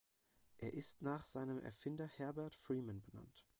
Er 0.57 0.73
ist 0.73 1.03
nach 1.03 1.23
seinem 1.25 1.59
Erfinder 1.61 2.07
Herbert 2.07 2.55
Freeman 2.55 3.03
benannt. 3.03 3.45